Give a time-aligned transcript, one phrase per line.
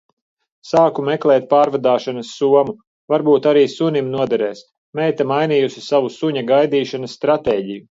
[0.67, 2.73] Sāku meklēt pārvadāšanas somu.
[3.15, 4.65] Varbūt arī sunim noderēs.
[5.01, 7.79] Meita mainījusi savu suņa gaidīšanas stratēģiju.